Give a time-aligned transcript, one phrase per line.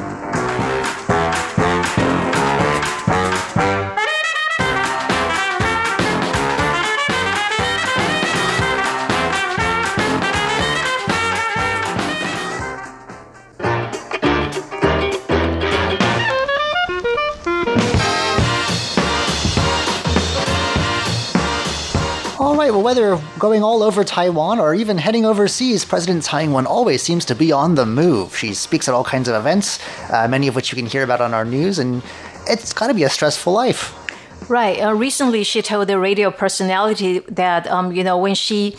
[22.87, 27.35] Whether going all over Taiwan or even heading overseas, President Tsai Ing-wen always seems to
[27.35, 28.37] be on the move.
[28.37, 29.81] She speaks at all kinds of events,
[30.13, 32.01] uh, many of which you can hear about on our news, and
[32.47, 33.93] it's got to be a stressful life.
[34.49, 34.81] Right.
[34.81, 38.77] Uh, recently, she told the radio personality that um, you know when she.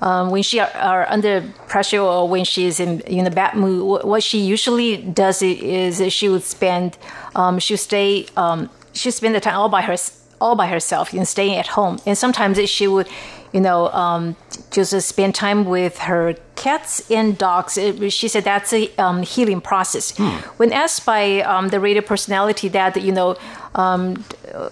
[0.00, 3.56] Um, when she are, are, under pressure or when she is in in a bad
[3.56, 6.96] mood, what she usually does is she would spend,
[7.34, 9.96] um, she would stay, um, she spend the time all by her,
[10.40, 11.98] all by herself, and staying at home.
[12.06, 13.08] And sometimes she would,
[13.52, 14.36] you know, um,
[14.70, 17.78] just spend time with her cats and dogs.
[17.78, 20.16] It, she said that's a um, healing process.
[20.16, 20.36] Hmm.
[20.58, 23.36] When asked by um, the radio personality that you know
[23.74, 24.16] um,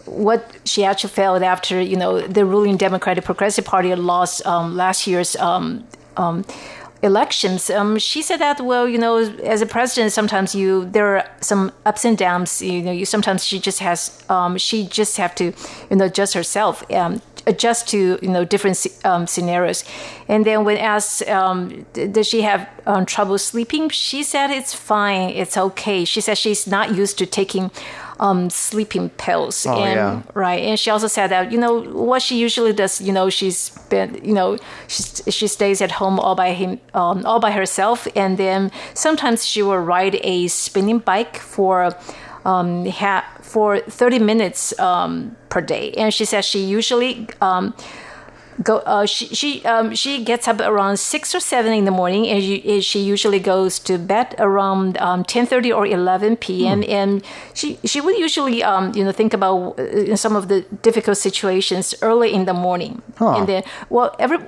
[0.04, 5.06] what she actually felt after you know the ruling Democratic Progressive Party lost um, last
[5.06, 5.86] year's um,
[7.02, 7.70] elections.
[7.70, 11.72] Um, she said that well, you know, as a president, sometimes you there are some
[11.84, 12.60] ups and downs.
[12.62, 15.52] You know, you sometimes she just has um, she just have to
[15.90, 16.88] you know adjust herself.
[16.90, 19.84] Um, adjust to you know different um, scenarios.
[20.28, 23.88] And then when asked um, does she have um, trouble sleeping?
[23.90, 26.04] She said it's fine it's okay.
[26.04, 27.70] She said she's not used to taking
[28.18, 29.66] um, sleeping pills.
[29.66, 30.22] Oh, and yeah.
[30.34, 33.70] right and she also said that you know what she usually does you know she's
[33.90, 34.58] been you know
[34.88, 38.08] she, she stays at home all by him um, all by herself.
[38.16, 41.94] And then sometimes she will ride a spinning bike for
[42.46, 45.90] um, ha- for 30 minutes um, per day.
[45.98, 47.74] And she says she usually um,
[48.62, 52.26] go uh, she she um, she gets up around six or seven in the morning
[52.28, 56.82] and she, she usually goes to bed around um, 10:30 or 11 p.m.
[56.88, 57.22] and
[57.54, 61.94] she she would usually um, you know think about uh, some of the difficult situations
[62.02, 64.38] early in the morning and then well every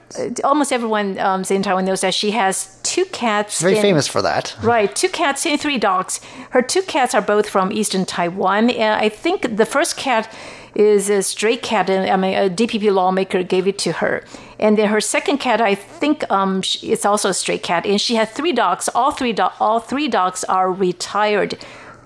[0.45, 4.23] almost everyone um, in Taiwan knows that she has two cats Very and- famous for
[4.23, 4.57] that.
[4.63, 6.21] Right, two cats and three dogs.
[6.51, 8.71] Her two cats are both from eastern Taiwan.
[8.71, 10.33] And I think the first cat
[10.79, 14.23] is a stray cat, and I mean, a DPP lawmaker gave it to her.
[14.61, 18.15] And then her second cat, I think, um, it's also a stray cat, and she
[18.15, 18.89] had three dogs.
[18.95, 21.59] All three, do- all three dogs are retired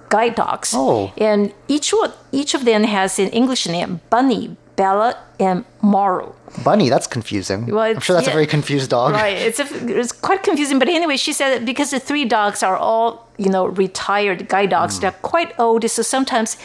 [0.08, 0.72] guide dogs.
[0.74, 1.12] Oh.
[1.16, 6.34] and each one, each of them has an English name: Bunny, Bella, and Morrow.
[6.64, 7.66] Bunny, that's confusing.
[7.66, 9.12] Well, I'm sure that's a very confused dog.
[9.12, 9.36] Right.
[9.38, 9.66] It's a,
[10.00, 10.78] it's quite confusing.
[10.78, 14.70] But anyway, she said that because the three dogs are all you know retired guide
[14.70, 15.02] dogs, Hmm.
[15.02, 15.88] they're quite old.
[15.90, 16.56] So sometimes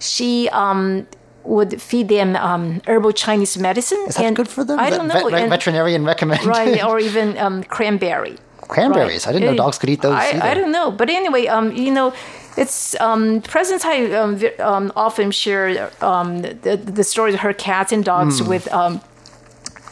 [0.00, 1.06] she um,
[1.46, 3.98] would feed them um, herbal Chinese medicine.
[4.08, 4.78] Is that and good for them?
[4.78, 5.28] I don't know.
[5.28, 6.46] vet- and- veterinarian recommended.
[6.46, 8.36] right, or even um, cranberry.
[8.68, 9.26] Cranberries.
[9.28, 10.40] I didn't know dogs could eat those I.
[10.50, 12.12] I don't know, but anyway, um, you know,
[12.56, 17.92] it's um, President Tsai um, um, often share um, the, the stories of her cats
[17.92, 18.48] and dogs Hmm.
[18.48, 18.72] with.
[18.72, 19.00] Um,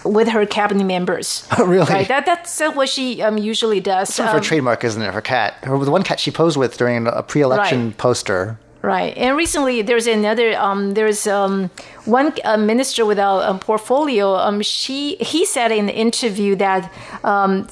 [0.05, 1.87] with her cabinet members, Oh, really?
[1.91, 4.13] Right, that that's what she um, usually does.
[4.13, 5.15] Sort of her Um, trademark, isn't it?
[5.15, 5.55] Her cat.
[5.63, 7.97] Her, the one cat she posed with during a pre-election Right.
[7.97, 8.59] poster.
[8.85, 10.55] Right, and recently there's another.
[10.59, 11.71] Um, there's um,
[12.05, 14.35] one uh, minister without a portfolio.
[14.35, 16.93] Um, she he said in the interview that
[17.25, 17.67] um,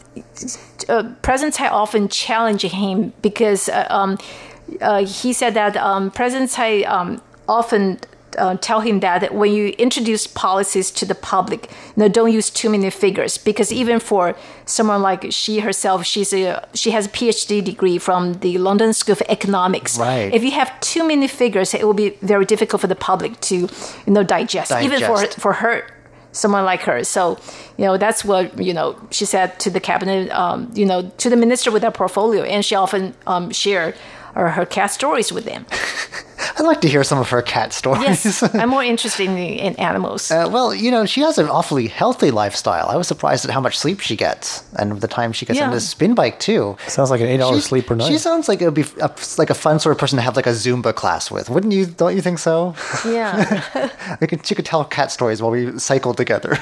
[0.89, 4.17] uh, President Tsai often challenged him because uh, um,
[4.81, 7.99] uh, he said that um, President Tsai um, often.
[8.39, 12.51] Uh, tell him that when you introduce policies to the public, you know, don't use
[12.51, 14.35] too many figures because even for
[14.65, 19.13] someone like she herself, she's a she has a PhD degree from the London School
[19.13, 19.99] of Economics.
[19.99, 20.33] Right.
[20.33, 23.57] If you have too many figures, it will be very difficult for the public to,
[23.57, 23.69] you
[24.07, 24.71] know, digest.
[24.71, 24.85] digest.
[24.85, 25.87] Even for for her,
[26.33, 27.05] someone like her.
[27.05, 27.39] So,
[27.77, 28.97] you know, that's what you know.
[29.11, 32.65] She said to the cabinet, um, you know, to the minister with her portfolio, and
[32.65, 33.95] she often um, share
[34.35, 35.67] or her cat stories with them.
[36.59, 38.03] I'd like to hear some of her cat stories.
[38.25, 40.31] Yes, I'm more interested in, in animals.
[40.31, 42.89] Uh, well, you know, she has an awfully healthy lifestyle.
[42.89, 45.67] I was surprised at how much sleep she gets and the time she gets Yeah.
[45.67, 46.77] on this spin bike too.
[46.89, 48.09] Sounds like an eight hour She's- sleep per night.
[48.09, 50.37] She sounds like it would be a, like a fun sort of person to have
[50.37, 51.87] like a Zumba class with, wouldn't you?
[51.87, 52.75] Don't you think so?
[53.07, 53.89] yeah.
[54.21, 56.59] we could, she could tell cat stories while we cycle together.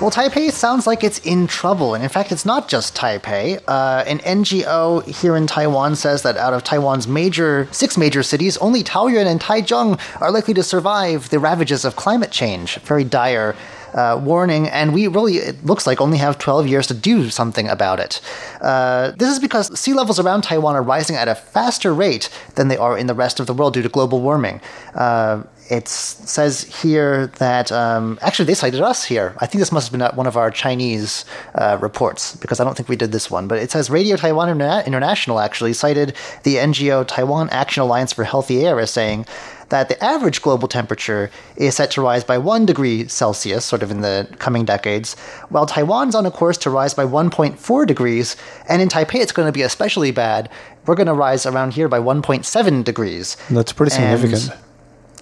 [0.00, 3.60] Well, Taipei sounds like it's in trouble, and in fact, it's not just Taipei.
[3.68, 8.56] Uh, an NGO here in Taiwan says that out of Taiwan's major six major cities,
[8.58, 12.76] only Taoyuan and Taichung are likely to survive the ravages of climate change.
[12.76, 13.54] Very dire
[13.92, 17.68] uh, warning, and we really, it looks like, only have 12 years to do something
[17.68, 18.22] about it.
[18.62, 22.68] Uh, this is because sea levels around Taiwan are rising at a faster rate than
[22.68, 24.62] they are in the rest of the world due to global warming.
[24.94, 29.34] Uh, it says here that um, actually they cited us here.
[29.38, 31.24] I think this must have been one of our Chinese
[31.54, 33.46] uh, reports because I don't think we did this one.
[33.46, 38.24] But it says Radio Taiwan Interna- International actually cited the NGO Taiwan Action Alliance for
[38.24, 39.26] Healthy Air as saying
[39.68, 43.92] that the average global temperature is set to rise by 1 degree Celsius, sort of
[43.92, 45.14] in the coming decades,
[45.50, 48.34] while Taiwan's on a course to rise by 1.4 degrees,
[48.68, 50.50] and in Taipei it's going to be especially bad.
[50.86, 53.36] We're going to rise around here by 1.7 degrees.
[53.48, 54.60] That's pretty And- significant.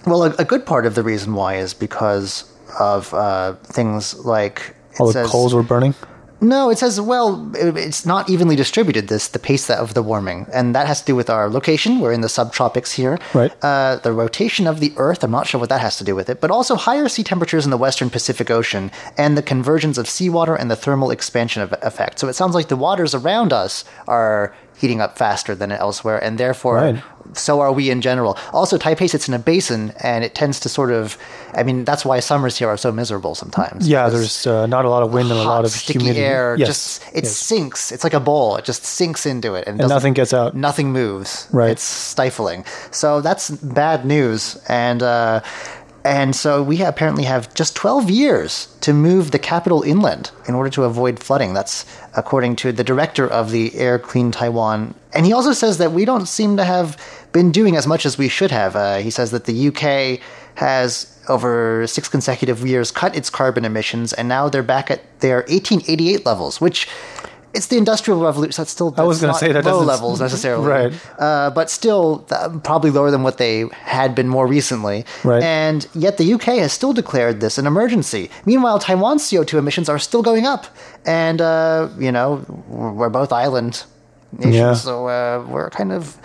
[0.08, 2.44] Well, a, a good part of the reason why is because
[2.78, 5.94] of uh, things like it All the says- coals were burning.
[6.40, 9.08] No, it says well, it- it's not evenly distributed.
[9.08, 11.98] This the pace of the warming, and that has to do with our location.
[11.98, 13.18] We're in the subtropics here.
[13.34, 13.50] Right.
[13.60, 15.24] Uh, the rotation of the Earth.
[15.24, 17.64] I'm not sure what that has to do with it, but also higher sea temperatures
[17.64, 21.74] in the western Pacific Ocean and the convergence of seawater and the thermal expansion of
[21.82, 22.20] effect.
[22.20, 26.38] So it sounds like the waters around us are heating up faster than elsewhere, and
[26.38, 27.02] therefore Right.
[27.34, 28.36] so are we in general.
[28.52, 31.16] Also, Taipei sits in a basin, and it tends to sort of.
[31.54, 33.88] I mean, that's why summers here are so miserable sometimes.
[33.88, 36.24] Yeah, there's uh, not a lot of wind and a lot of sticky humidity.
[36.24, 36.56] air.
[36.58, 37.36] Yes, Just it yes.
[37.36, 37.92] sinks.
[37.92, 38.56] It's like a bowl.
[38.56, 40.54] It just sinks into it, and, and nothing gets out.
[40.54, 41.48] Nothing moves.
[41.52, 41.70] Right.
[41.70, 42.64] It's stifling.
[42.90, 45.02] So that's bad news, and.
[45.02, 45.40] Uh,
[46.04, 50.70] and so we apparently have just 12 years to move the capital inland in order
[50.70, 51.54] to avoid flooding.
[51.54, 51.84] That's
[52.16, 54.94] according to the director of the Air Clean Taiwan.
[55.12, 56.96] And he also says that we don't seem to have
[57.32, 58.76] been doing as much as we should have.
[58.76, 60.20] Uh, he says that the UK
[60.54, 65.38] has, over six consecutive years, cut its carbon emissions, and now they're back at their
[65.48, 66.88] 1888 levels, which.
[67.54, 68.54] It's the industrial revolution.
[68.60, 70.92] That's still I was gonna say that low levels necessarily, Right.
[71.18, 75.04] uh, but still th- probably lower than what they had been more recently.
[75.24, 75.42] Right.
[75.42, 78.30] And yet the UK has still declared this an emergency.
[78.44, 80.66] Meanwhile, Taiwan's CO2 emissions are still going up.
[81.06, 83.84] And, uh, you know, we're we're both island
[84.32, 84.74] nations, Yeah.
[84.74, 86.18] so uh, we're kind of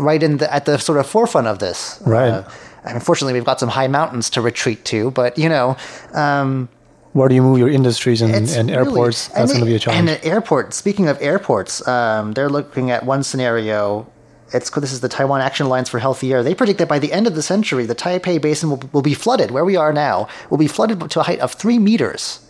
[0.00, 2.00] right in the, at the sort of forefront of this.
[2.06, 2.30] Right.
[2.30, 2.44] Uh,
[2.84, 5.76] unfortunately, we've got some high mountains to retreat to, but, you know,
[6.14, 6.68] um,
[7.14, 9.28] Where do you move your industries and, and airports?
[9.28, 10.00] and That's going to be a challenge.
[10.00, 10.74] And an airport.
[10.74, 14.06] Speaking of airports, um, they're looking at one scenario.
[14.52, 16.42] It's this is the Taiwan Action Alliance for Healthy Air.
[16.42, 19.14] They predict that by the end of the century, the Taipei Basin will, will be
[19.14, 19.52] flooded.
[19.52, 22.40] Where we are now will be flooded to a height of three meters.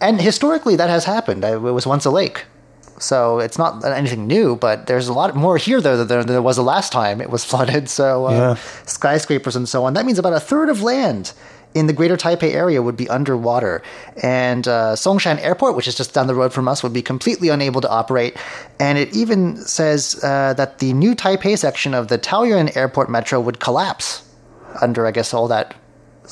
[0.00, 1.44] And historically, that has happened.
[1.44, 2.44] Uh, It was once a lake.
[2.98, 6.34] So it's not anything new, but there's a lot more here though than there, than
[6.34, 7.88] there was the last time it was flooded.
[7.90, 8.54] So uh, Yeah.
[8.86, 9.94] skyscrapers and so on.
[9.94, 11.32] That means about a third of land
[11.74, 13.82] in the greater Taipei area would be underwater.
[14.22, 17.48] And uh, Songshan Airport, which is just down the road from us, would be completely
[17.48, 18.36] unable to operate.
[18.78, 23.40] And it even says uh, that the new Taipei section of the Taoyuan Airport Metro
[23.40, 24.28] would collapse
[24.80, 25.74] under, I guess, all that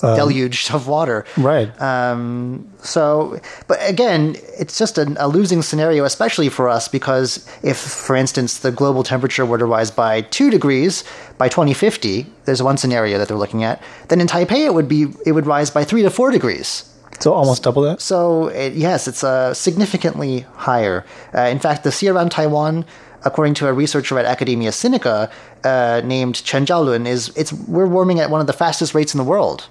[0.01, 1.25] deluge of water.
[1.37, 1.69] right.
[1.81, 7.77] Um, so, but again, it's just a, a losing scenario, especially for us, because if,
[7.77, 11.05] for instance, the global temperature were to rise by two degrees
[11.39, 13.83] by 2050, there's one scenario that they're looking at.
[14.09, 16.85] Then in Taipei, it would be it would rise by three to four degrees.
[17.19, 18.01] so almost double that.
[18.01, 21.05] So it, yes, it's uh, significantly higher.
[21.35, 22.85] Uh, in fact, the sea around Taiwan,
[23.25, 25.31] according to a researcher at Academia Sinica
[25.65, 29.19] uh, named Chen Zhaolun, is it's we're warming at one of the fastest rates in
[29.19, 29.69] the world.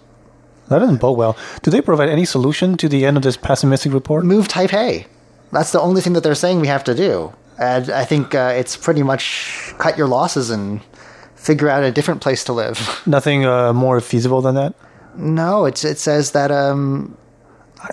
[0.69, 1.35] That doesn't bode well.
[1.63, 4.23] Do they provide any solution to the end of this pessimistic report?
[4.23, 5.05] move Taipei.
[5.51, 7.33] That's the only thing that they're saying we have to do.
[7.57, 10.81] And I think uh, it's pretty much cut your losses and
[11.35, 13.01] figure out a different place to live.
[13.05, 14.75] Nothing uh, more feasible than that.
[15.15, 17.17] no, it's, it says that um,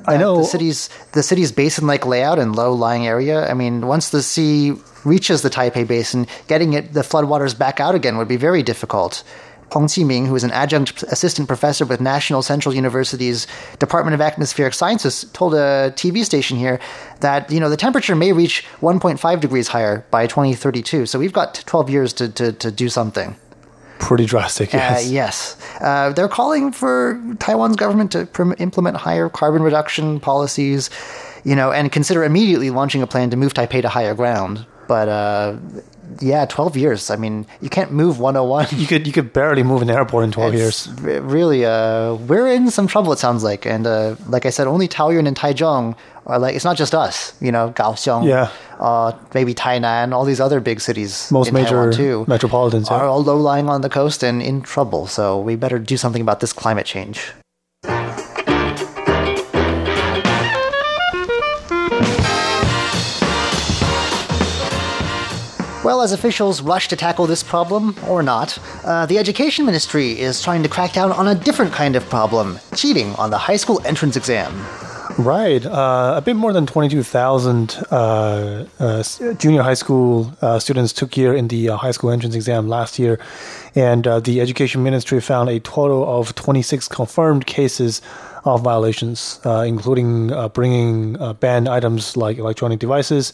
[0.06, 0.38] I know.
[0.38, 3.48] the city's the city's basin-like layout and low-lying area.
[3.48, 7.94] I mean, once the sea reaches the Taipei Basin, getting it the floodwaters back out
[7.94, 9.22] again would be very difficult.
[9.72, 13.46] Hong Qiming, who is an adjunct assistant professor with National Central University's
[13.78, 16.78] Department of Atmospheric Sciences, told a TV station here
[17.20, 21.06] that you know the temperature may reach 1.5 degrees higher by 2032.
[21.06, 23.36] So we've got 12 years to to, to do something.
[23.98, 24.72] pretty drastic.
[24.74, 25.10] Uh, Yes.
[25.10, 25.56] yes.
[25.80, 30.90] Uh, they're calling for Taiwan's government to prim- implement higher carbon reduction policies,
[31.44, 34.64] you know, and consider immediately launching a plan to move Taipei to higher ground.
[34.88, 35.56] But uh,
[36.20, 37.10] yeah, 12 years.
[37.10, 38.66] I mean, you can't move 101.
[38.80, 40.86] You could you could barely move an airport in 12 years.
[40.86, 43.12] It's re- really, uh, we're in some trouble.
[43.12, 46.54] It sounds like, and uh, like I said, only Taoyuan and Taichung are like.
[46.54, 48.50] It's not just us, you know, Kaohsiung, Yeah.
[48.78, 52.96] uh, maybe Tainan, all these other big cities, Most in major Taiwan too, metropolitans, yeah.
[52.98, 55.06] are all low lying on the coast and in trouble.
[55.06, 57.32] So we better do something about this climate change.
[65.86, 70.42] Well, as officials rush to tackle this problem, or not, uh, the Education Ministry is
[70.42, 73.80] trying to crack down on a different kind of problem cheating on the high school
[73.86, 74.52] entrance exam.
[75.16, 75.64] Right.
[75.64, 79.02] Uh, a bit more than 22,000 uh, uh,
[79.34, 82.98] junior high school uh, students took here in the uh, high school entrance exam last
[82.98, 83.20] year.
[83.76, 88.02] And uh, the Education Ministry found a total of 26 confirmed cases
[88.44, 93.32] of violations, including bringing banned items like electronic devices,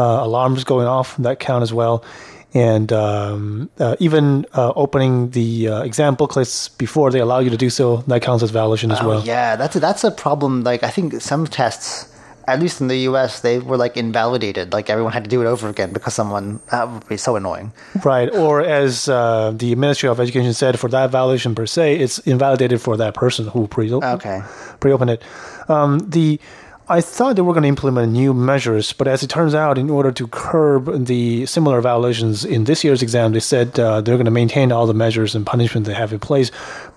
[0.00, 2.04] alarms going off, that count as well.
[2.52, 7.56] And um, uh, even uh, opening the uh, exam booklets before they allow you to
[7.56, 9.20] do so, that counts as violation as well.
[9.20, 10.62] Oh, yeah, that's a, that's a problem.
[10.62, 12.12] Like I think some tests,
[12.46, 14.72] at least in the U.S., they were like invalidated.
[14.72, 17.72] Like everyone had to do it over again because someone that would be so annoying.
[18.04, 22.20] Right, or as uh, the Ministry of Education said, for that violation per se, it's
[22.20, 24.42] invalidated for that person who pre Okay.
[24.78, 25.22] pre-opened it.
[25.68, 26.38] Um, the
[26.86, 29.88] I thought they were going to implement new measures, but as it turns out, in
[29.88, 34.26] order to curb the similar violations in this year's exam, they said uh, they're going
[34.26, 36.50] to maintain all the measures and punishment they have in place,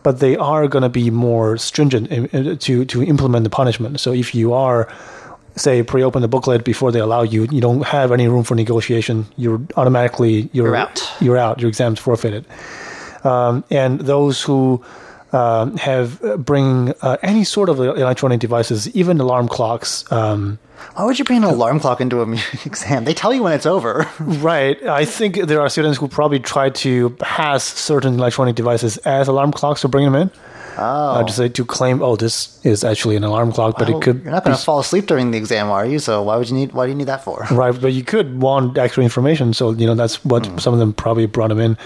[0.03, 4.01] but they are going to be more stringent in, to to implement the punishment.
[4.01, 4.89] So if you are
[5.56, 9.25] say pre-open the booklet before they allow you you don't have any room for negotiation
[9.38, 11.12] you're automatically you're, You're out.
[11.20, 12.46] you're out your exam's forfeited
[13.24, 14.86] um, and those who
[15.34, 20.10] um, have uh, bring uh, any sort of electronic devices, even alarm clocks.
[20.12, 20.60] Um,
[20.96, 23.03] Why would you bring an alarm clock into a music exam?
[23.03, 24.10] They tell you when it's over.
[24.19, 24.81] right.
[24.84, 29.51] I think there are students who probably try to pass certain electronic devices as alarm
[29.51, 30.31] clocks to bring them in.
[30.79, 31.15] Oh.
[31.15, 34.03] Uh, to say to claim, oh, this is actually an alarm clock, but Well, it
[34.03, 35.98] could You're not going to fall asleep during the exam, are you?
[35.98, 36.72] So why would you need?
[36.74, 37.48] Why do you need that for?
[37.50, 39.53] Right, but you could want extra information.
[39.53, 41.77] So, you know, that's what some of them probably brought them in.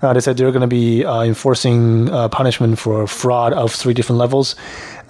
[0.00, 3.94] Uh, they said they're going to be uh, enforcing uh, punishment for fraud of three
[3.94, 4.54] different levels.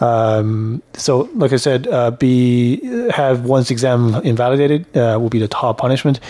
[0.01, 2.81] Um, so, like I said, uh, be
[3.11, 6.21] have one's exam invalidated uh, will be the top punishment,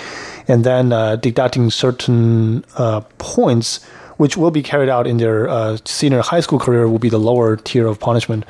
[0.49, 3.85] and then uh, deducting certain uh, points,
[4.17, 7.19] which will be carried out in their uh, senior high school career, will be the
[7.19, 8.45] lower tier of punishment.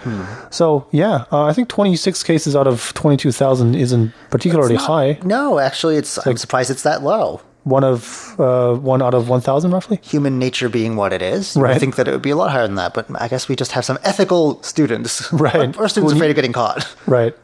[0.51, 5.19] So, yeah, uh, I think 26 cases out of 22,000 isn't particularly high.
[5.25, 6.25] No, actually, it's.
[6.27, 7.43] I'm surprised it's that low.
[7.69, 9.99] One of uh, one out of 1,000, roughly.
[10.03, 11.79] Human nature being what it is, Right.
[11.79, 12.95] think that it would be a lot higher than that.
[12.95, 15.77] But I guess we just have some ethical students, Right.
[15.79, 16.87] Or, students Who afraid of getting caught.
[17.07, 17.35] Right.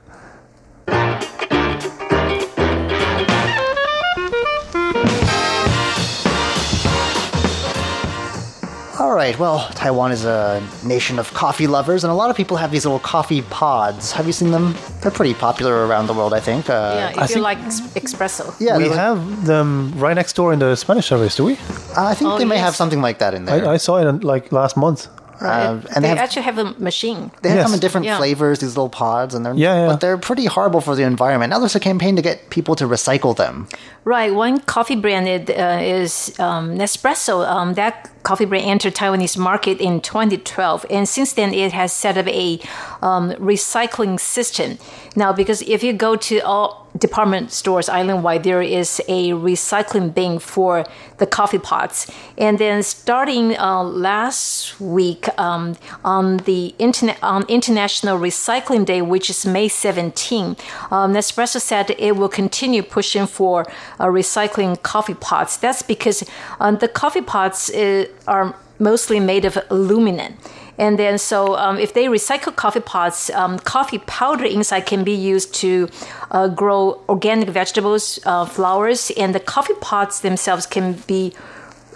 [9.14, 9.38] All right.
[9.38, 12.84] Well, Taiwan is a nation of coffee lovers, and a lot of people have these
[12.84, 14.10] little coffee pods.
[14.10, 14.74] Have you seen them?
[15.02, 16.68] They're pretty popular around the world, I think.
[16.68, 18.52] Uh, Yeah, if I you like ex- espresso.
[18.58, 21.52] yeah, we they're like- have them right next door in the Spanish service, do we?
[21.96, 23.68] I think Oh, they may have something like that in there.
[23.68, 25.06] I, I saw it like last month.
[25.46, 27.30] Uh, and and they, they have actually have a machine.
[27.42, 27.66] They have Yes.
[27.66, 28.16] them in different Yeah.
[28.18, 29.86] flavors, these little pods, and they're Yeah, yeah.
[29.88, 31.50] but they're pretty horrible for the environment.
[31.50, 33.66] Now there's a campaign to get people to recycle them.
[34.04, 34.34] Right.
[34.34, 37.46] One coffee brand it, uh, is um, Nespresso.
[37.48, 42.16] Um, that coffee brand entered Taiwanese market in 2012, and since then it has set
[42.18, 42.60] up a
[43.02, 44.78] um, recycling system.
[45.16, 50.38] Now, because if you go to all department stores island-wide, there is a recycling bin
[50.38, 50.84] for
[51.18, 52.10] the coffee pots.
[52.38, 59.28] And then starting uh, last week um, on the internet on International Recycling Day, which
[59.28, 60.56] is May 17,
[60.90, 63.66] um, Nespresso said it will continue pushing for
[63.98, 65.56] uh, recycling coffee pots.
[65.56, 66.24] That's because
[66.60, 70.36] um, the coffee pots uh, are mostly made of aluminum.
[70.76, 75.12] And then, so um, if they recycle coffee pots, um, coffee powder inside can be
[75.12, 75.88] used to
[76.30, 81.32] uh, grow organic vegetables, uh, flowers, and the coffee pots themselves can be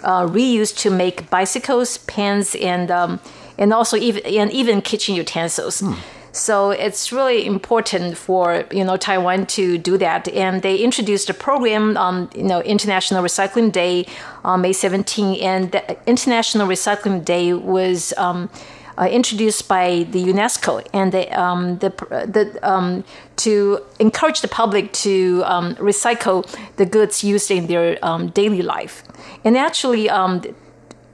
[0.03, 3.19] uh, reused to make bicycles, pens, and um,
[3.57, 5.83] and also even and even kitchen utensils.
[6.31, 11.33] So it's really important for you know Taiwan to do that, and they introduced a
[11.33, 14.05] program on you know International Recycling Day
[14.43, 18.13] on May 17, and the International Recycling Day was.
[18.17, 18.49] Um,
[18.97, 21.89] uh, introduced by the UNESCO and the um, the,
[22.27, 23.05] the um,
[23.37, 26.45] to encourage the public to um, recycle
[26.75, 29.03] the goods used in their um, daily life.
[29.45, 30.41] And actually, um,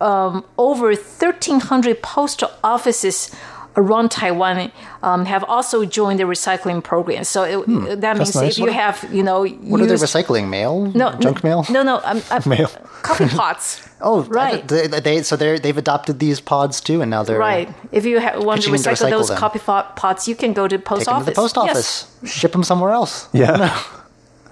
[0.01, 3.29] um, over 1,300 postal offices
[3.77, 4.72] around Taiwan
[5.03, 7.24] um, have also joined the recycling program.
[7.25, 8.51] So it, that means nice.
[8.53, 10.48] if you have, you know, What are they recycling?
[10.50, 10.91] Mail?
[10.96, 11.65] no, Junk mail?
[11.70, 12.67] No, no, um, uh, Mail.
[13.01, 13.88] coffee pots.
[14.01, 14.67] Oh, Right.
[14.67, 17.70] They, they, so they're, they've adopted these pods too, and now they're Right.
[17.91, 19.38] If you ha- want to Pitching in to recycle, recycle those them.
[19.38, 21.70] coffee po- pots, you can go to post taking to the post Yes.
[21.70, 22.08] office.
[22.32, 23.27] Ship them somewhere else.
[23.34, 23.77] Yeah.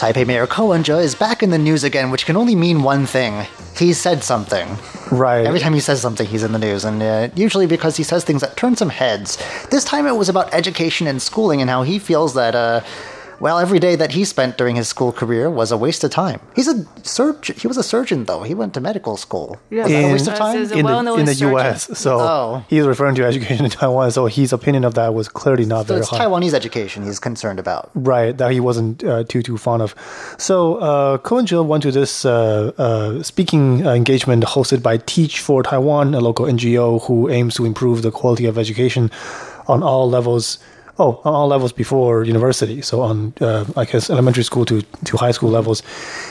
[0.00, 3.04] Taipei Mayor Ko Wen-je is back in the news again, which can only mean one
[3.04, 3.46] thing.
[3.76, 4.66] He said something.
[5.12, 5.44] Right.
[5.44, 8.24] Every time he says something, he's in the news, and uh, usually because he says
[8.24, 9.36] things that turn some heads.
[9.70, 12.80] This time it was about education and schooling and how he feels that, uh,
[13.40, 16.40] well, every day that he spent during his school career was a waste of time.
[16.54, 17.56] He's a surgeon.
[17.58, 18.42] He was a surgeon, though.
[18.42, 19.58] He went to medical school.
[19.70, 20.56] Yeah, Was that a waste of time?
[20.58, 21.34] This in the, in the.
[21.50, 21.98] U.S.
[21.98, 22.64] So Oh.
[22.68, 24.10] he's referring to education in Taiwan.
[24.10, 26.18] So his opinion of that was clearly not So very it's high.
[26.24, 27.90] Taiwanese education he's concerned about.
[27.94, 29.94] Right, that he wasn't uh, too too fond of.
[30.38, 35.40] So uh, Ko Wen-je went to this uh, uh, speaking uh, engagement hosted by Teach
[35.40, 39.10] for Taiwan, a local NGO who aims to improve the quality of education
[39.66, 40.58] on all levels.
[41.02, 42.82] Oh, on all levels before university.
[42.82, 45.82] So on, uh, I guess, elementary school to, to high school levels.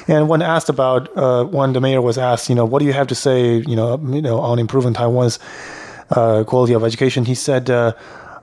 [0.08, 2.94] And when asked about, uh, when the mayor was asked, you know, what do you
[2.94, 5.40] have to say, you know, you know, on improving Taiwan's
[6.12, 7.94] uh, quality of education, he said, uh,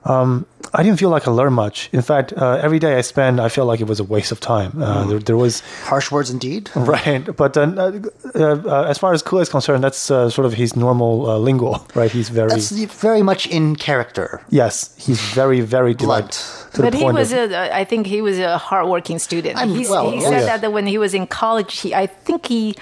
[0.03, 1.89] um, I didn't feel like I learned much.
[1.91, 4.39] In fact, uh, every day I spent, I felt like it was a waste of
[4.39, 4.81] time.
[4.81, 6.69] Uh, there, there was Harsh words indeed.
[6.75, 10.53] right, but uh, uh, uh, as far as Ko is concerned, that's uh, sort of
[10.53, 12.11] his normal uh, lingo, right?
[12.11, 14.41] He's very That's very much in character.
[14.49, 16.31] yes, he's very very Blunt.
[16.73, 19.57] To But the he was of, a, I think he was a hardworking student.
[19.57, 20.45] I'm- He's, well, he oh, said yeah.
[20.45, 22.75] that, that when he was in college, he, I think he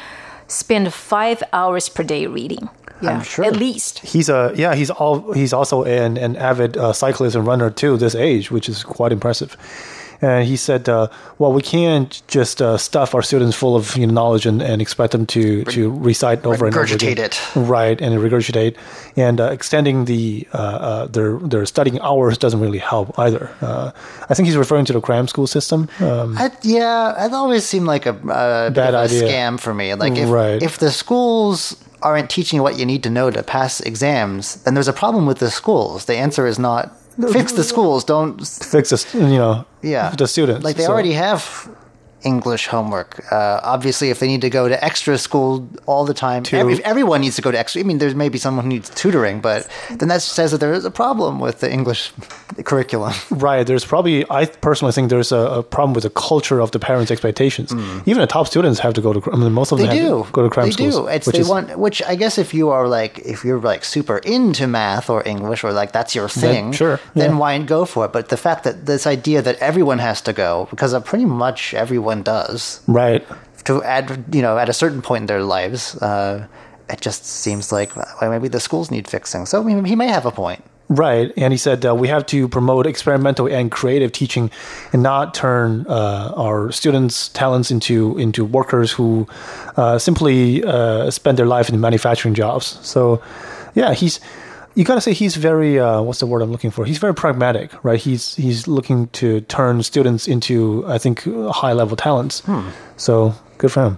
[0.48, 2.70] spent five hours per day reading.
[3.02, 3.46] Yeah, I'm sure.
[3.46, 4.00] at least.
[4.00, 7.98] he's a yeah he's all he's also an an avid uh, cyclist and runner too
[7.98, 9.58] this age, which is quite impressive.
[10.22, 11.10] And he said, uh,
[11.40, 14.82] "Well, we can't just uh, stuff our students full of you know, knowledge and, and
[14.82, 17.25] expect them to to recite over and over regurgitate again.
[17.25, 17.42] it.
[17.56, 18.02] right?
[18.02, 18.77] And regurgitate,
[19.18, 23.50] and uh, extending the uh, uh, their their studying hours doesn't really help either.
[23.62, 23.92] Uh,
[24.29, 25.90] I think he's referring to the cram school system.
[26.00, 29.24] Um, I, yeah, it always seemed like a, a bit Bad of a idea.
[29.27, 29.96] scam for me.
[29.96, 30.64] Like if Right.
[30.64, 34.88] if the schools aren't teaching what you need to know to pass exams, then there's
[34.88, 36.05] a problem with the schools.
[36.05, 36.92] The answer is not
[37.31, 38.03] fix the schools.
[38.03, 40.64] Don't fix this, you know, yeah the students.
[40.64, 41.70] like they So- already have
[42.25, 43.11] English homework.
[43.31, 46.83] Uh, obviously, if they need to go to extra school all the time, To- every,
[46.83, 47.81] everyone needs to go to extra.
[47.81, 49.68] I mean, there's maybe someone who needs tutoring, but
[50.00, 52.11] then that says that there is a problem with the English
[52.64, 53.14] curriculum.
[53.46, 53.68] Right.
[53.68, 57.11] There's probably, I personally think there's a, a problem with the culture of the parents'
[57.11, 57.72] expectations.
[58.09, 59.92] Even the top students have to go to, I mean, most of them Mm.
[59.92, 60.96] They have do to go to cram they schools.
[60.96, 61.07] do.
[61.07, 63.83] It's which they is- want, which I guess if you are like, if you're like
[63.83, 67.38] super into math or English or like that's your thing, sure, then yeah.
[67.38, 68.11] why go for it?
[68.14, 72.15] But the fact that this idea that everyone has to go because pretty much everyone
[72.24, 73.25] does Right.
[73.66, 76.46] to add, you know, at a certain point in their lives, uh,
[76.90, 79.46] it just seems like well, maybe the schools need fixing.
[79.46, 80.64] So he may have a point.
[80.88, 81.34] Right.
[81.36, 84.51] And he said uh, we have to promote experimental and creative teaching
[84.94, 89.28] and not turn uh, our students' talents into, into workers who
[89.78, 92.78] uh, simply uh, spend their life in manufacturing jobs.
[92.84, 93.20] So,
[93.74, 94.20] yeah, he's.
[94.75, 96.83] You gotta say he's very uh, what's the word I'm looking for?
[96.83, 97.98] He's very pragmatic, right?
[98.00, 102.44] He's he's looking to turn students into I think high level talents.
[102.98, 103.98] So good for him.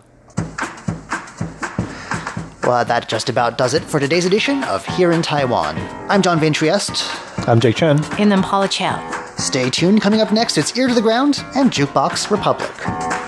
[2.63, 5.77] Well, that just about does it for today's edition of Here in Taiwan.
[6.09, 7.09] I'm John Van Trieste.
[7.47, 8.03] I'm Jake Chen.
[8.19, 8.99] And then Paula Chow.
[9.37, 10.01] Stay tuned.
[10.01, 13.26] Coming up next, it's Ear to the Ground and Jukebox Republic.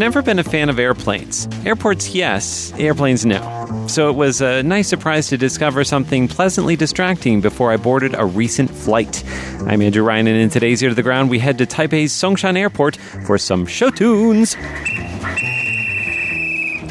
[0.00, 1.48] never been a fan of airplanes.
[1.64, 3.40] Airports, yes, airplanes, no.
[3.88, 8.24] So it was a nice surprise to discover something pleasantly distracting before I boarded a
[8.24, 9.24] recent flight.
[9.66, 12.56] I'm Andrew Ryan, and in today's Ear to the Ground, we head to Taipei's Songshan
[12.56, 14.56] Airport for some show tunes.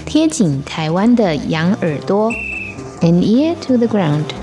[0.05, 2.31] 贴紧台湾的羊耳朵，
[3.01, 4.33] an ear to the ground。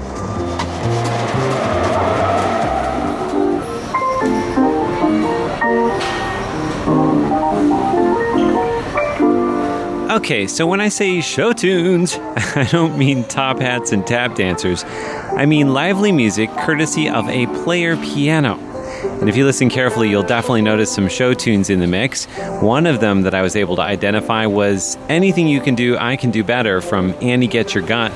[10.18, 12.16] Okay, so when I say show tunes,
[12.56, 14.84] I don't mean top hats and tap dancers.
[14.84, 18.58] I mean lively music courtesy of a player piano.
[19.20, 22.26] And if you listen carefully, you'll definitely notice some show tunes in the mix.
[22.62, 26.16] One of them that I was able to identify was Anything You Can Do, I
[26.16, 28.12] Can Do Better from Annie Get Your Gun.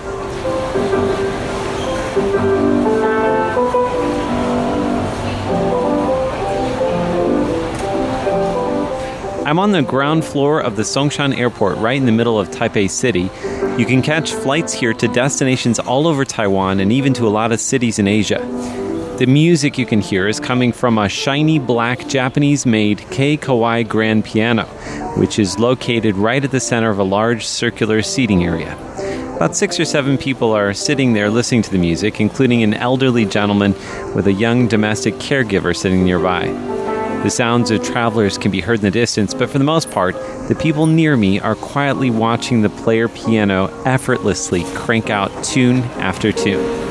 [9.52, 12.90] I'm on the ground floor of the Songshan Airport, right in the middle of Taipei
[12.90, 13.30] City.
[13.78, 17.52] You can catch flights here to destinations all over Taiwan and even to a lot
[17.52, 18.40] of cities in Asia.
[19.20, 23.86] The music you can hear is coming from a shiny black Japanese made Kei Kawai
[23.86, 24.64] grand piano,
[25.18, 28.78] which is located right at the center of a large circular seating area.
[29.36, 33.26] About six or seven people are sitting there listening to the music, including an elderly
[33.26, 33.74] gentleman
[34.16, 36.48] with a young domestic caregiver sitting nearby.
[37.24, 40.16] The sounds of travelers can be heard in the distance, but for the most part,
[40.48, 46.32] the people near me are quietly watching the player piano effortlessly crank out tune after
[46.32, 46.91] tune.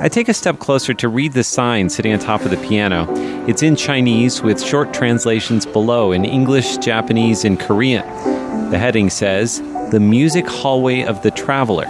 [0.00, 3.12] I take a step closer to read the sign sitting on top of the piano.
[3.48, 8.06] It's in Chinese with short translations below in English, Japanese, and Korean.
[8.70, 11.86] The heading says, The Music Hallway of the Traveler,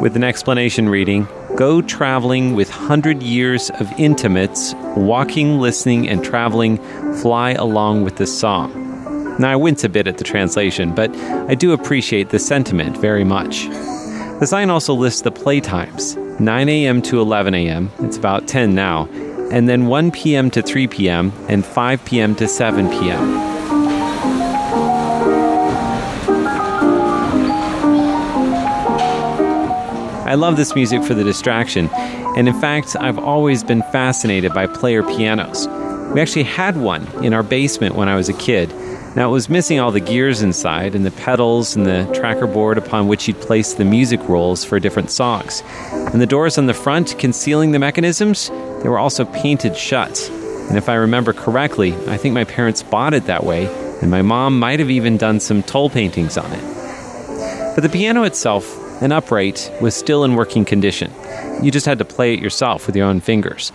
[0.00, 6.78] with an explanation reading, Go traveling with 100 years of intimates, walking, listening, and traveling,
[7.16, 8.70] fly along with the song.
[9.40, 13.24] Now, I wince a bit at the translation, but I do appreciate the sentiment very
[13.24, 13.66] much.
[14.40, 17.02] The sign also lists the play times 9 a.m.
[17.02, 19.08] to 11 a.m., it's about 10 now,
[19.50, 20.48] and then 1 p.m.
[20.52, 22.36] to 3 p.m., and 5 p.m.
[22.36, 23.18] to 7 p.m.
[30.24, 31.88] I love this music for the distraction,
[32.36, 35.66] and in fact, I've always been fascinated by player pianos.
[36.14, 38.70] We actually had one in our basement when I was a kid,
[39.18, 42.78] now, it was missing all the gears inside and the pedals and the tracker board
[42.78, 45.64] upon which you'd place the music rolls for different songs.
[45.90, 50.30] And the doors on the front concealing the mechanisms, they were also painted shut.
[50.68, 53.66] And if I remember correctly, I think my parents bought it that way,
[54.00, 57.74] and my mom might have even done some tole paintings on it.
[57.74, 61.12] But the piano itself, an upright, was still in working condition.
[61.60, 63.72] You just had to play it yourself with your own fingers.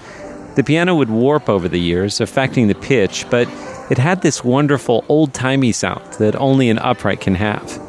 [0.55, 3.49] The piano would warp over the years, affecting the pitch, but
[3.89, 7.79] it had this wonderful old timey sound that only an upright can have.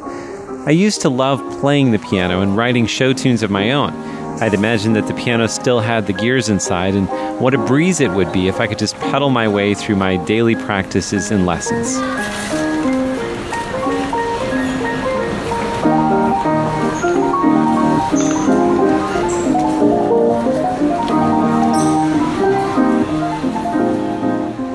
[0.67, 3.93] I used to love playing the piano and writing show tunes of my own.
[4.41, 7.07] I'd imagine that the piano still had the gears inside, and
[7.39, 10.17] what a breeze it would be if I could just pedal my way through my
[10.25, 11.95] daily practices and lessons.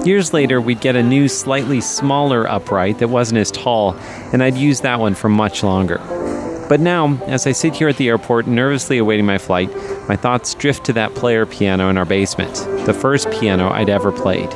[0.04, 3.94] Years later, we'd get a new, slightly smaller upright that wasn't as tall,
[4.32, 5.98] and I'd use that one for much longer.
[6.70, 9.68] But now, as I sit here at the airport nervously awaiting my flight,
[10.08, 12.54] my thoughts drift to that player piano in our basement,
[12.86, 14.50] the first piano I'd ever played.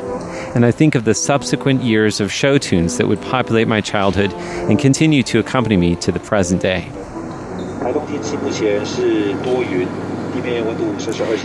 [0.54, 4.32] And I think of the subsequent years of show tunes that would populate my childhood
[4.32, 6.88] and continue to accompany me to the present day.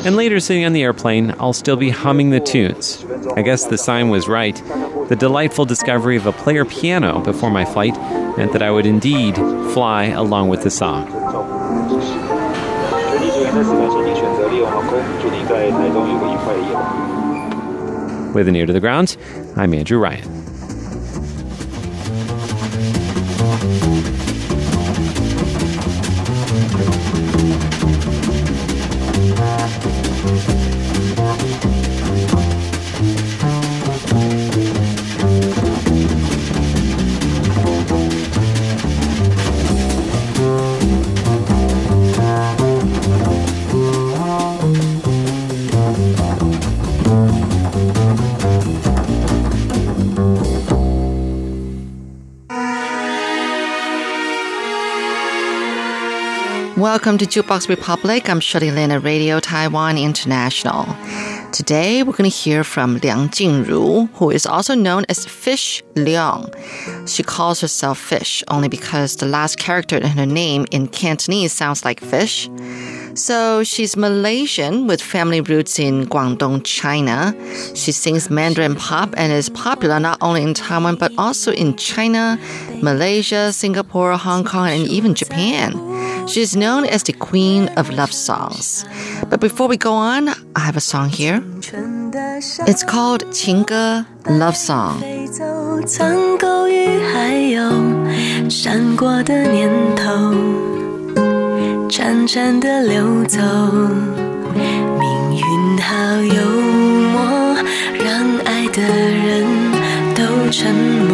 [0.06, 3.06] And later, sitting on the airplane, I'll still be humming the tunes.
[3.36, 4.56] I guess the sign was right.
[5.10, 7.96] The delightful discovery of a player piano before my flight
[8.38, 9.36] meant that I would indeed
[9.74, 11.06] fly along with the song.
[18.34, 19.18] With an ear to the ground,
[19.56, 20.40] I'm Andrew Ryan.
[56.80, 58.30] Welcome to Jukebox Republic.
[58.30, 60.86] I'm Shirley Lin at Radio Taiwan International.
[61.52, 66.46] Today, we're going to hear from Liang Jingru, who is also known as Fish Liang.
[67.06, 71.84] She calls herself Fish only because the last character in her name in Cantonese sounds
[71.84, 72.50] like fish.
[73.14, 77.36] So she's Malaysian with family roots in Guangdong, China.
[77.76, 82.40] She sings Mandarin pop and is popular not only in Taiwan but also in China,
[82.82, 85.99] Malaysia, Singapore, Hong Kong, and even Japan.
[86.29, 88.85] She's known as the queen of love songs.
[89.29, 91.43] But before we go on, I have a song here.
[92.67, 95.03] It's called 情歌 Love Song.
[95.87, 97.71] 苍狗与还有
[98.49, 100.11] 闪过的念头，
[101.89, 103.39] 潺潺的流走。
[104.55, 106.43] 命运好幽
[107.13, 107.57] 默，
[108.03, 109.47] 让爱的人
[110.15, 111.13] 都沉默，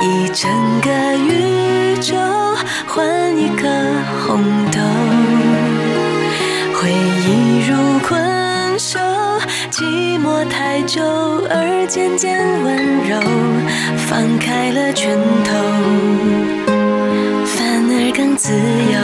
[0.00, 0.50] 一整
[0.80, 2.16] 个宇宙
[2.86, 3.68] 换一颗
[4.29, 4.37] 红
[4.71, 4.79] 豆，
[6.75, 8.99] 回忆如困兽，
[9.71, 11.01] 寂寞太久
[11.49, 13.19] 而渐渐温柔，
[13.97, 15.51] 放开了拳头，
[17.43, 18.99] 反而更自由。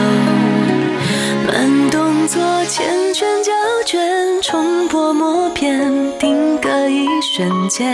[1.48, 3.52] 慢动作缱绻胶
[3.84, 7.92] 卷，重播默片，定格一瞬间。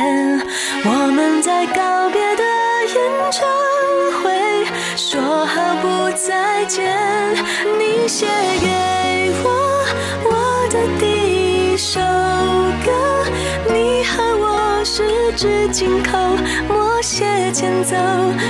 [0.84, 2.44] 我们在告别的
[2.94, 3.48] 演唱，
[5.54, 6.82] 好不再见。
[7.78, 8.26] 你写
[8.60, 9.46] 给我
[10.24, 11.04] 我的第
[11.72, 12.00] 一首
[12.84, 12.90] 歌，
[13.68, 16.18] 你和我十指紧扣，
[16.72, 17.94] 默写前奏。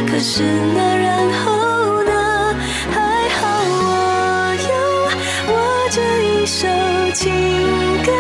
[0.08, 2.54] 可是那然后呢？
[2.94, 4.72] 还好我有
[5.52, 5.54] 我
[5.90, 6.68] 这一首
[7.12, 7.32] 情
[8.04, 8.10] 歌，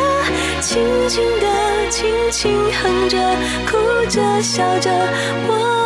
[0.60, 1.46] 轻轻的，
[1.88, 2.50] 轻轻
[2.82, 3.16] 哼着，
[3.70, 3.70] 哭
[4.08, 4.90] 着，笑着，
[5.46, 5.81] 我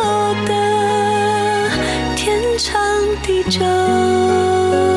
[3.27, 4.96] Chờ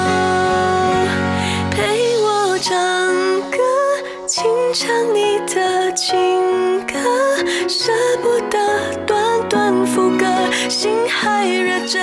[10.81, 11.99] 心还热着，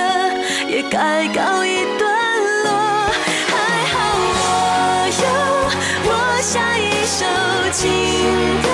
[0.69, 2.09] 也该告一段
[2.63, 2.71] 落。
[3.51, 3.53] 还
[3.91, 3.93] 好
[4.31, 4.41] 我
[5.19, 5.23] 有
[6.07, 6.09] 我
[6.41, 7.19] 下一首
[7.73, 7.91] 情
[8.63, 8.67] 歌，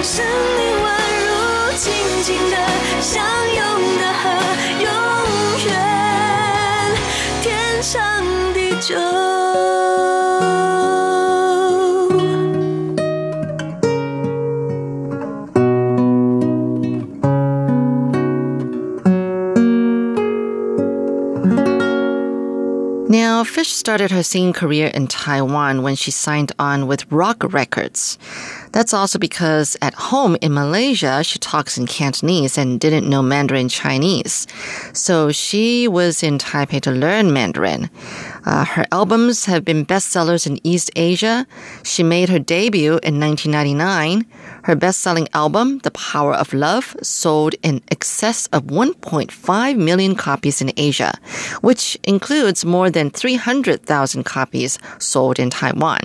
[0.00, 0.24] 生
[0.56, 0.86] 命宛
[1.24, 1.26] 如
[1.76, 1.90] 静
[2.22, 2.56] 静的
[3.00, 3.10] 相
[3.56, 3.60] 拥
[3.98, 4.30] 的河，
[4.78, 4.86] 永
[5.66, 5.68] 远
[7.42, 7.92] 天长
[8.54, 9.41] 地久。
[23.12, 28.16] Now, Fish started her singing career in Taiwan when she signed on with Rock Records.
[28.72, 33.68] That's also because at home in Malaysia, she talks in Cantonese and didn't know Mandarin
[33.68, 34.46] Chinese.
[34.94, 37.90] So she was in Taipei to learn Mandarin.
[38.44, 41.46] Uh, her albums have been bestsellers in East Asia.
[41.82, 44.26] She made her debut in 1999.
[44.64, 50.72] Her best-selling album, The Power of Love, sold in excess of 1.5 million copies in
[50.76, 51.12] Asia,
[51.60, 56.00] which includes more than 300,000 copies sold in Taiwan.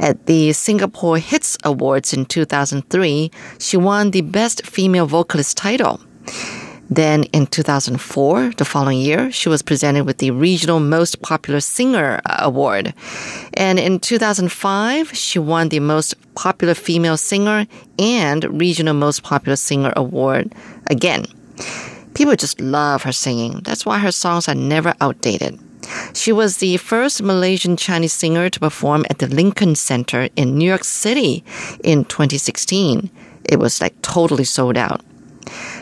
[0.00, 6.00] At the Singapore Hits Awards in 2003, she won the Best Female Vocalist title.
[6.94, 12.20] Then in 2004, the following year, she was presented with the Regional Most Popular Singer
[12.26, 12.92] uh, Award.
[13.54, 17.66] And in 2005, she won the Most Popular Female Singer
[17.98, 20.52] and Regional Most Popular Singer Award
[20.88, 21.24] again.
[22.12, 23.60] People just love her singing.
[23.64, 25.58] That's why her songs are never outdated.
[26.12, 30.68] She was the first Malaysian Chinese singer to perform at the Lincoln Center in New
[30.68, 31.42] York City
[31.82, 33.10] in 2016.
[33.44, 35.00] It was like totally sold out.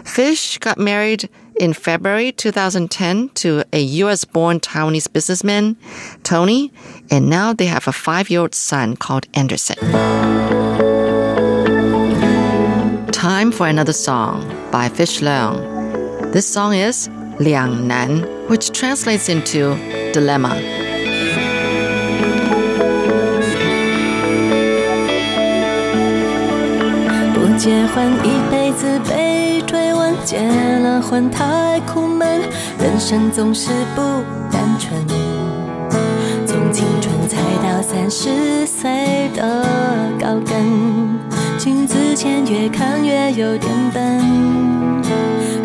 [0.05, 5.77] Fish got married in February 2010 to a US born Taiwanese businessman,
[6.23, 6.73] Tony,
[7.11, 9.77] and now they have a five year old son called Anderson.
[13.13, 16.33] Time for another song by Fish Leong.
[16.33, 17.09] This song is
[17.39, 19.75] Liang Nan, which translates into
[20.13, 20.81] dilemma.
[30.31, 32.41] 结，了婚太苦闷，
[32.79, 34.01] 人生总是不
[34.49, 34.95] 单纯。
[36.47, 39.67] 从青春踩到三十岁的
[40.21, 41.19] 高跟，
[41.59, 44.23] 镜子前越看越有点笨。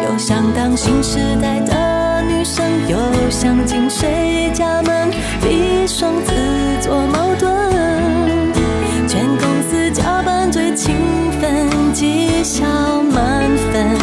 [0.01, 2.97] 又想当新时代的女生，又
[3.29, 5.11] 想进谁家门，
[5.43, 6.33] 逼双子
[6.81, 7.53] 座矛盾。
[9.07, 10.95] 全公司加班最勤
[11.39, 12.65] 奋，绩效
[13.13, 13.95] 满分，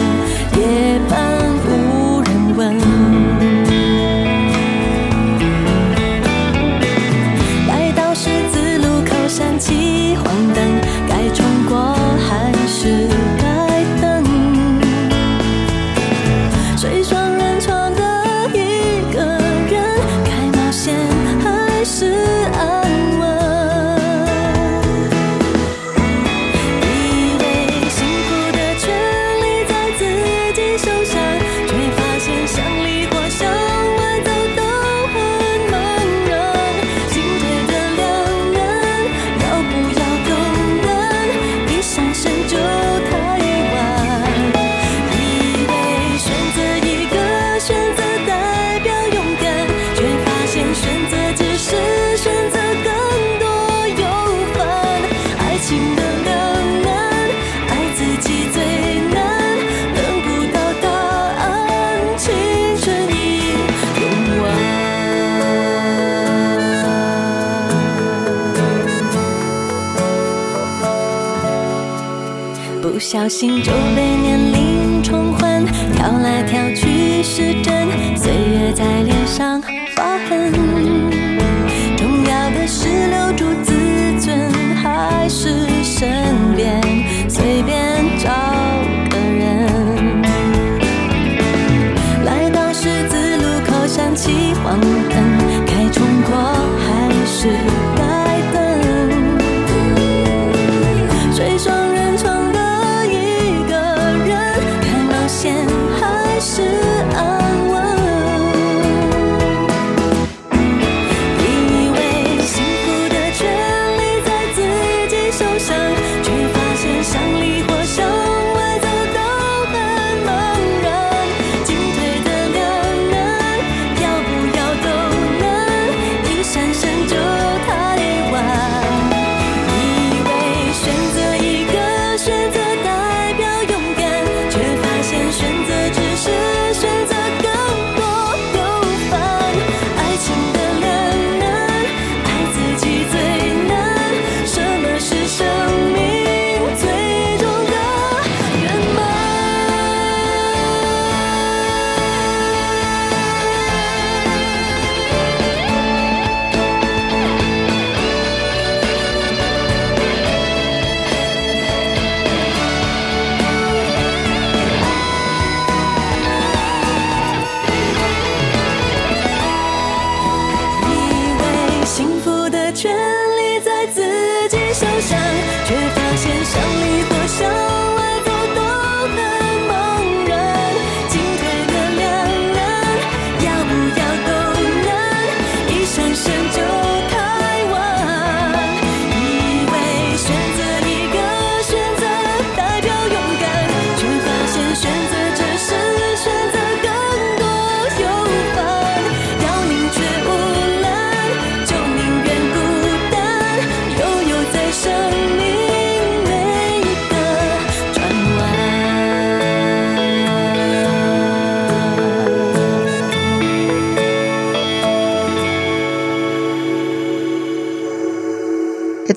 [73.12, 79.60] 小心就被年龄冲昏，跳来跳去是真，岁月在脸上。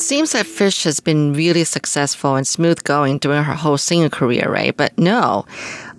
[0.05, 4.47] Seems that Fish has been really successful and smooth going during her whole singing career,
[4.49, 4.75] right?
[4.77, 5.45] But no.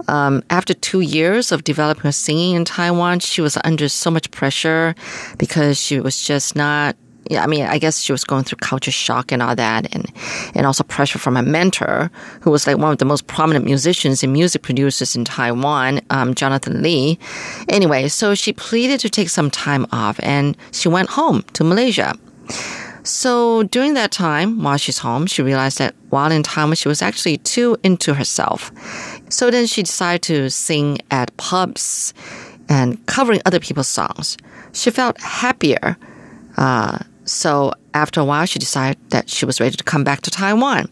[0.06, 4.30] Um, after two years of developing her singing in Taiwan, she was under so much
[4.30, 4.94] pressure
[5.38, 6.96] because she was just not
[7.28, 10.06] yeah, I mean, I guess she was going through culture shock and all that, and
[10.54, 12.08] and also pressure from a mentor
[12.42, 16.36] who was like one of the most prominent musicians and music producers in Taiwan, um,
[16.36, 17.18] Jonathan Lee.
[17.68, 22.14] Anyway, so she pleaded to take some time off, and she went home to Malaysia.
[23.06, 27.02] So during that time, while she's home, she realized that while in Taiwan, she was
[27.02, 28.72] actually too into herself.
[29.28, 32.12] So then she decided to sing at pubs
[32.68, 34.36] and covering other people's songs.
[34.72, 35.96] She felt happier.
[36.56, 40.30] Uh, so after a while, she decided that she was ready to come back to
[40.30, 40.88] Taiwan.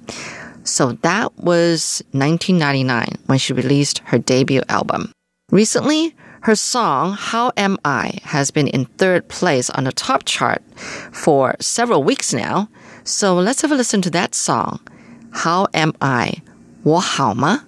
[0.62, 5.10] So that was 1999 when she released her debut album.
[5.50, 10.63] Recently, her song, How Am I, has been in third place on the top chart
[11.11, 12.69] for several weeks now.
[13.03, 14.79] So let's have a listen to that song,
[15.31, 16.41] How Am I?
[16.83, 17.63] 我好吗？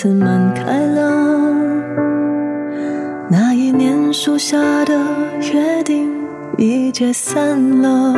[0.00, 1.10] 次门开了，
[3.28, 4.96] 那一年树下的
[5.52, 6.08] 约定
[6.56, 8.14] 已解散了。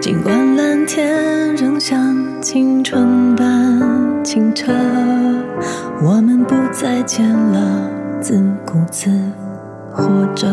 [0.00, 4.72] 尽管蓝天仍像青春般清澈，
[6.02, 7.88] 我们不再见了，
[8.20, 9.08] 自顾自
[9.92, 10.04] 活
[10.34, 10.48] 着。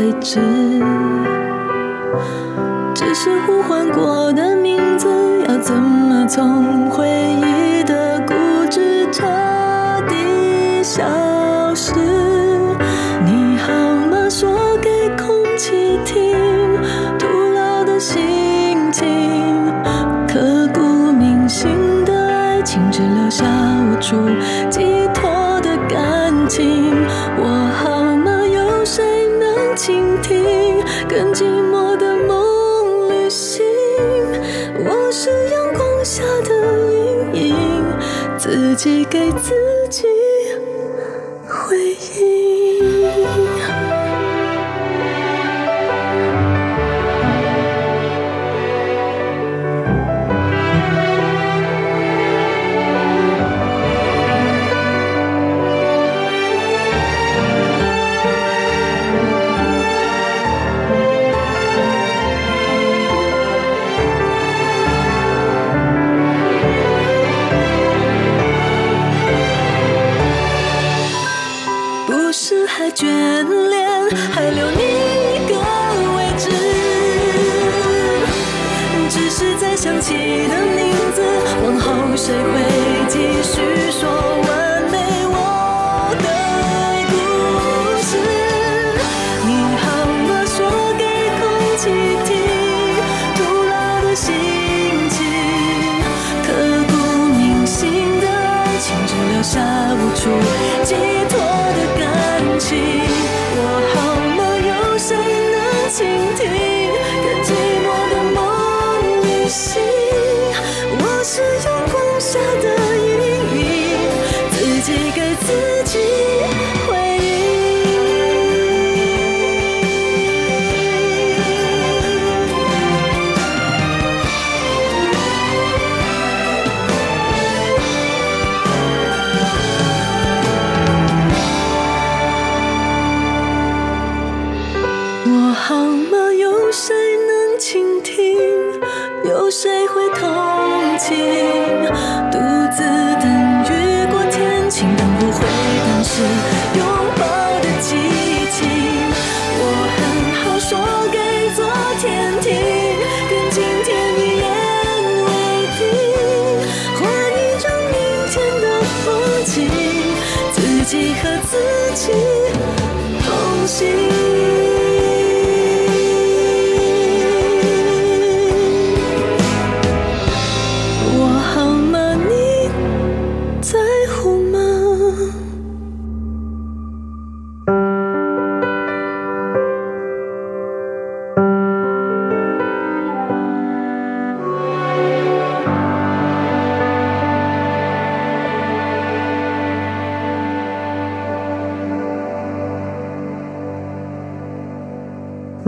[0.00, 0.40] 位置。
[2.94, 5.06] 只是呼唤过的名字，
[5.46, 8.34] 要怎么从回忆的固
[8.70, 9.26] 执彻
[38.82, 39.59] 寄给自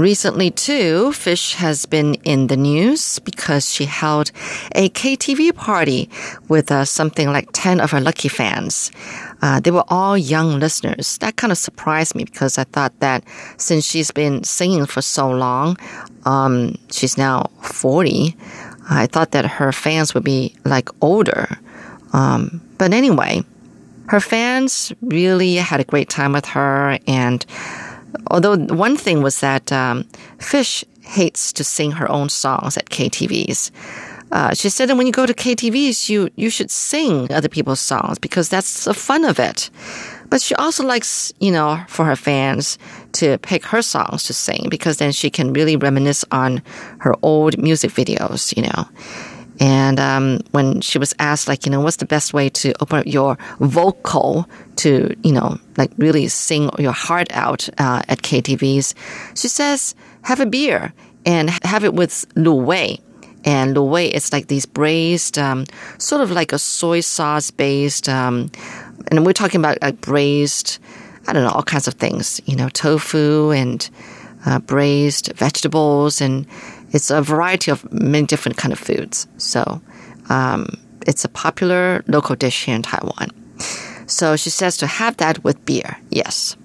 [0.02, 4.32] Recently, too, Fish has been in the news because she held
[4.74, 6.10] a KTV party
[6.48, 8.90] with uh, something like 10 of her lucky fans.
[9.42, 11.18] Uh, they were all young listeners.
[11.18, 13.22] That kind of surprised me because I thought that
[13.58, 15.76] since she's been singing for so long,
[16.24, 18.34] um, she's now 40,
[18.90, 21.46] I thought that her fans would be like older.
[22.12, 23.44] Um, but anyway,
[24.08, 27.46] her fans really had a great time with her and
[28.30, 30.04] although one thing was that um,
[30.38, 33.70] Fish hates to sing her own songs at KTVs.
[34.30, 37.80] Uh, she said that when you go to KTVs, you you should sing other people's
[37.80, 39.68] songs because that's the fun of it.
[40.30, 42.78] But she also likes, you know, for her fans
[43.12, 46.62] to pick her songs to sing because then she can really reminisce on
[47.00, 48.88] her old music videos, you know.
[49.60, 53.00] And um, when she was asked, like, you know, what's the best way to open
[53.00, 58.94] up your vocal to, you know, like really sing your heart out uh, at KTVs,
[59.36, 60.92] she says, have a beer
[61.24, 62.98] and have it with Lu Wei.
[63.44, 65.66] And Lu Wei is like these braised, um,
[65.98, 68.50] sort of like a soy sauce based, um,
[69.08, 70.78] and we're talking about like braised,
[71.26, 73.88] I don't know, all kinds of things, you know, tofu and
[74.46, 76.46] uh, braised vegetables and
[76.92, 79.26] it's a variety of many different kind of foods.
[79.38, 79.80] So
[80.28, 80.68] um,
[81.06, 83.30] it's a popular local dish here in Taiwan.
[84.06, 85.96] So she says to have that with beer.
[86.10, 86.56] Yes.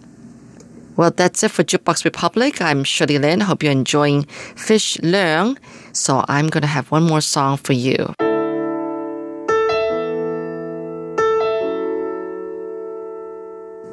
[0.97, 2.61] Well, that's it for Jukebox Republic.
[2.61, 3.39] I'm Shirley Lin.
[3.41, 4.23] Hope you're enjoying
[4.55, 5.57] Fish Leong.
[5.93, 8.13] So I'm going to have one more song for you.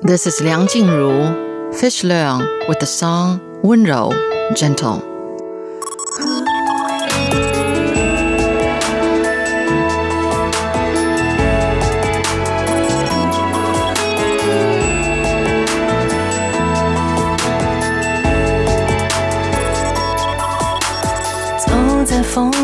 [0.02, 4.12] This is Liang Jingru, Fish Leong, with the song 温柔
[4.54, 5.13] Gentle.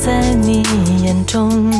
[0.00, 0.62] 在你
[1.04, 1.70] 眼中。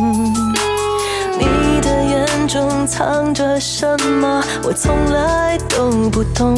[1.38, 4.44] 你的眼中藏着什么？
[4.62, 6.54] 我从来都不懂。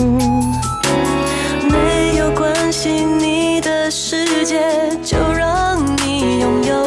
[1.71, 4.61] 没有关系，你的世界
[5.05, 6.85] 就让你拥有，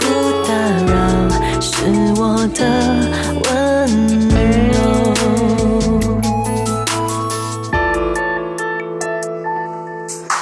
[0.00, 0.06] 不
[0.42, 0.52] 打
[0.90, 0.96] 扰
[1.60, 1.86] 是
[2.16, 2.60] 我的
[3.44, 3.48] 温
[4.72, 4.74] 柔。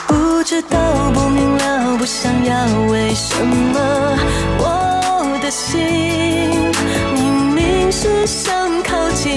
[0.08, 0.78] 不知道，
[2.02, 4.18] 不，想要，为什么
[4.58, 5.78] 我的心
[7.14, 9.30] 明明是想靠近，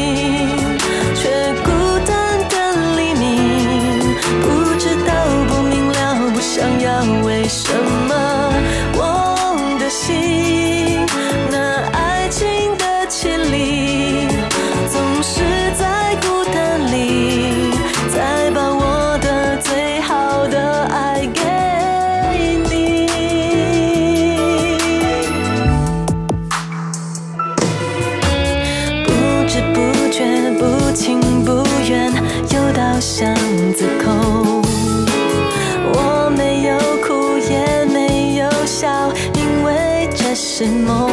[40.58, 41.05] 什么？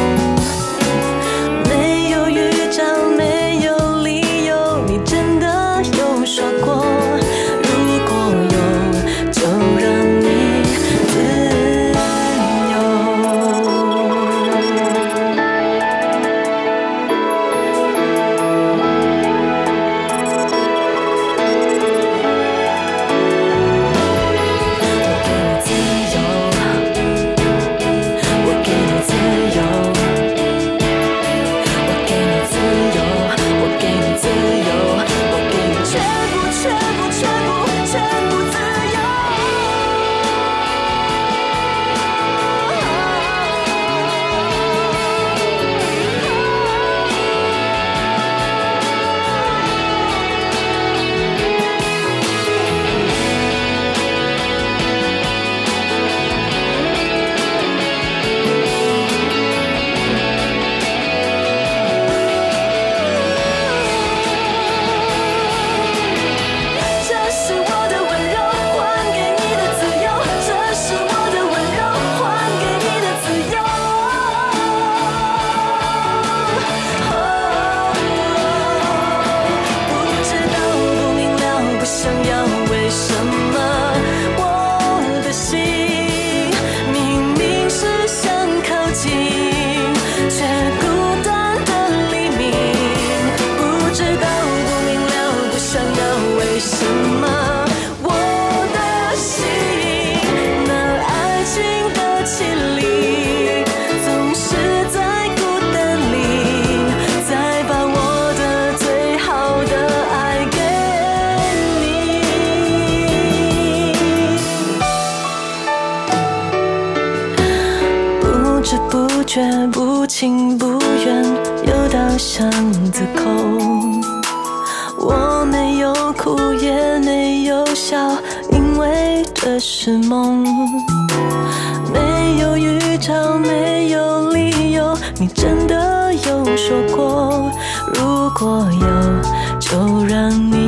[135.22, 137.48] 你真的有说过，
[137.94, 140.61] 如果有，就让你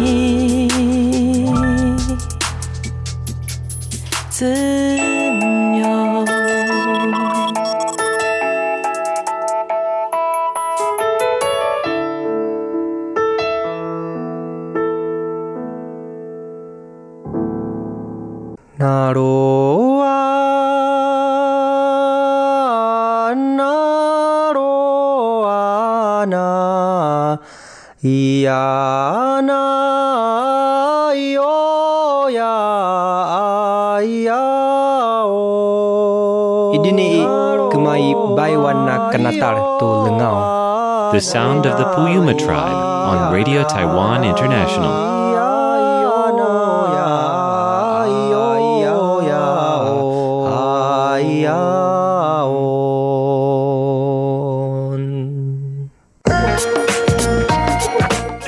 [41.15, 45.15] The sound of the Puyuma tribe on Radio Taiwan International.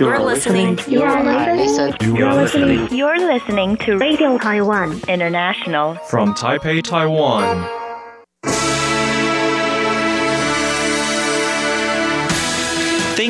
[0.01, 0.81] You're listening.
[0.89, 2.17] You're listening.
[2.17, 5.95] You're listening You're listening to Radio Taiwan International.
[6.09, 7.86] From Taipei, Taiwan.